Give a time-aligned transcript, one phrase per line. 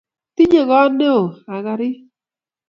[0.35, 1.21] Tinyei koot neo
[1.51, 1.97] ago karit